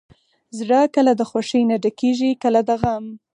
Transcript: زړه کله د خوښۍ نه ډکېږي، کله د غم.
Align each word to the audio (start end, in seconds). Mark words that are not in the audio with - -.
زړه 0.57 0.79
کله 0.95 1.11
د 1.15 1.21
خوښۍ 1.29 1.61
نه 1.69 1.75
ډکېږي، 1.83 2.31
کله 2.43 2.59
د 2.69 2.69
غم. 2.81 3.05